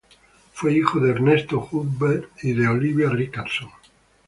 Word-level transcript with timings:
Fue 0.53 0.73
hijo 0.73 0.99
de 0.99 1.11
Ernesto 1.11 1.69
Hübner 1.71 2.27
y 2.41 2.53
de 2.53 2.67
Olivia 2.67 3.07
Richardson. 3.11 3.69